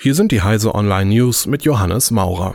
[0.00, 2.54] Hier sind die Heise Online News mit Johannes Maurer.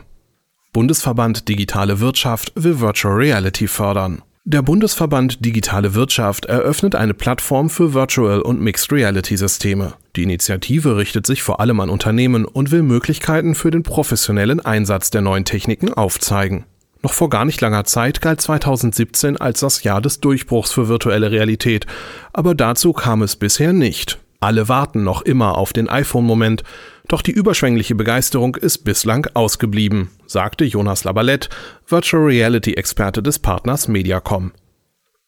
[0.71, 4.21] Bundesverband Digitale Wirtschaft will Virtual Reality fördern.
[4.45, 9.95] Der Bundesverband Digitale Wirtschaft eröffnet eine Plattform für Virtual und Mixed Reality Systeme.
[10.15, 15.11] Die Initiative richtet sich vor allem an Unternehmen und will Möglichkeiten für den professionellen Einsatz
[15.11, 16.63] der neuen Techniken aufzeigen.
[17.01, 21.31] Noch vor gar nicht langer Zeit galt 2017 als das Jahr des Durchbruchs für virtuelle
[21.31, 21.87] Realität,
[22.31, 24.22] aber dazu kam es bisher nicht.
[24.43, 26.63] Alle warten noch immer auf den iPhone-Moment,
[27.07, 31.47] doch die überschwängliche Begeisterung ist bislang ausgeblieben, sagte Jonas Labalette,
[31.87, 34.51] Virtual Reality-Experte des Partners Mediacom.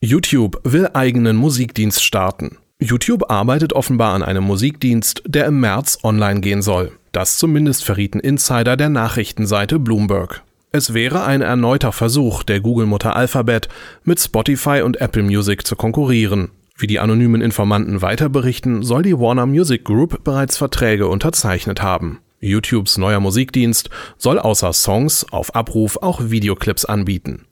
[0.02, 2.57] YouTube will eigenen Musikdienst starten.
[2.77, 6.91] YouTube arbeitet offenbar an einem Musikdienst, der im März online gehen soll.
[7.13, 10.43] Das zumindest verrieten Insider der Nachrichtenseite Bloomberg.
[10.73, 13.70] Es wäre ein erneuter Versuch der Google-Mutter Alphabet,
[14.04, 16.52] mit Spotify und Apple Music zu konkurrieren.
[16.77, 22.20] Wie die anonymen Informanten weiter berichten, soll die Warner Music Group bereits Verträge unterzeichnet haben.
[22.41, 27.45] YouTubes neuer Musikdienst soll außer Songs auf Abruf auch Videoclips anbieten.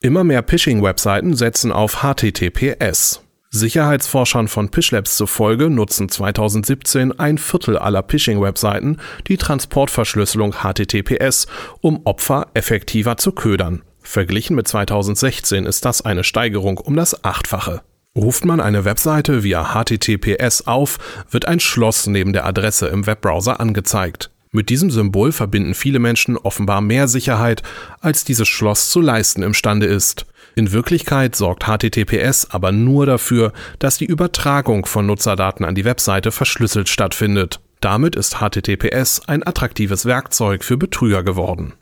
[0.00, 3.22] Immer mehr Phishing-Webseiten setzen auf HTTPS.
[3.50, 8.96] Sicherheitsforschern von Pishlabs zufolge nutzen 2017 ein Viertel aller Phishing-Webseiten
[9.28, 11.46] die Transportverschlüsselung HTTPS,
[11.80, 13.82] um Opfer effektiver zu ködern.
[14.00, 17.82] Verglichen mit 2016 ist das eine Steigerung um das Achtfache.
[18.14, 20.98] Ruft man eine Webseite via HTTPS auf,
[21.30, 24.30] wird ein Schloss neben der Adresse im Webbrowser angezeigt.
[24.50, 27.62] Mit diesem Symbol verbinden viele Menschen offenbar mehr Sicherheit,
[28.00, 30.26] als dieses Schloss zu leisten imstande ist.
[30.54, 36.32] In Wirklichkeit sorgt HTTPS aber nur dafür, dass die Übertragung von Nutzerdaten an die Webseite
[36.32, 37.60] verschlüsselt stattfindet.
[37.80, 41.72] Damit ist HTTPS ein attraktives Werkzeug für Betrüger geworden.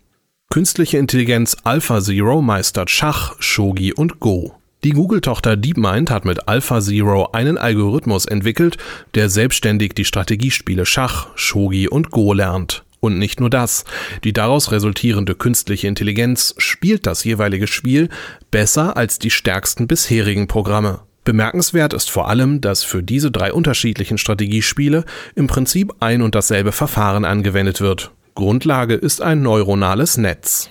[0.49, 4.60] Künstliche Intelligenz AlphaZero meistert Schach, Shogi und Go.
[4.83, 8.79] Die Google-Tochter DeepMind hat mit AlphaZero einen Algorithmus entwickelt,
[9.15, 12.83] der selbstständig die Strategiespiele Schach, Shogi und Go lernt.
[12.99, 13.85] Und nicht nur das,
[14.25, 18.09] die daraus resultierende künstliche Intelligenz spielt das jeweilige Spiel
[18.51, 21.01] besser als die stärksten bisherigen Programme.
[21.25, 25.05] Bemerkenswert ist vor allem, dass für diese drei unterschiedlichen Strategiespiele
[25.35, 28.13] im Prinzip ein und dasselbe Verfahren angewendet wird.
[28.35, 30.71] Grundlage ist ein neuronales Netz.